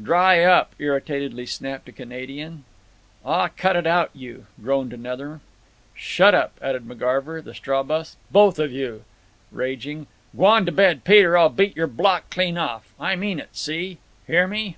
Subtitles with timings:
[0.00, 2.62] "Dry up!" irritatedly snapped a Canadian.
[3.24, 5.40] "Aw, cut it out, you—," groaned another.
[5.92, 8.16] "Shut up," added McGarver, the straw boss.
[8.30, 9.02] "Both of you."
[9.50, 10.06] Raging:
[10.36, 12.94] "Gwan to bed, Pete, or I'll beat your block clean off.
[13.00, 13.98] I mean it, see?
[14.28, 14.76] _Hear me?